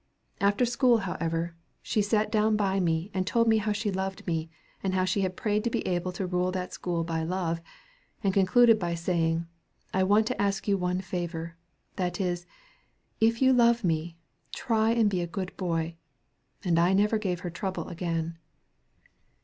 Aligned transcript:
After 0.39 0.65
school, 0.65 0.97
however, 1.05 1.53
she 1.83 2.01
sat 2.01 2.31
down 2.31 2.55
by 2.55 2.79
me 2.79 3.11
and 3.13 3.27
told 3.27 3.47
me 3.47 3.57
how 3.57 3.71
she 3.71 3.91
loved 3.91 4.25
me, 4.25 4.49
and 4.81 4.95
how 4.95 5.05
she 5.05 5.21
had 5.21 5.35
prayed 5.37 5.63
to 5.63 5.69
be 5.69 5.85
able 5.85 6.11
to 6.13 6.25
rule 6.25 6.51
that 6.53 6.73
school 6.73 7.03
by 7.03 7.21
love, 7.21 7.61
and 8.23 8.33
concluded 8.33 8.79
by 8.79 8.95
saying, 8.95 9.45
'I 9.93 10.03
want 10.05 10.25
to 10.25 10.41
ask 10.41 10.67
you 10.67 10.75
one 10.75 11.01
favor, 11.01 11.55
that 11.97 12.19
is, 12.19 12.47
if 13.19 13.43
you 13.43 13.53
love 13.53 13.83
me, 13.83 14.17
try 14.55 14.89
and 14.89 15.07
be 15.07 15.21
a 15.21 15.27
good 15.27 15.55
boy;' 15.55 15.93
and 16.65 16.79
I 16.79 16.93
never 16.93 17.19
gave 17.19 17.41
her 17.41 17.51
trouble 17.51 17.87
again." 17.87 18.39